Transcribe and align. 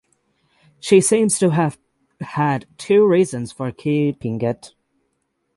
She 0.79 0.99
seems 0.99 1.37
to 1.37 1.51
have 1.51 1.77
had 2.21 2.65
two 2.79 3.05
reasons 3.05 3.51
for 3.51 3.71
keeping 3.71 4.41
it. 4.41 4.73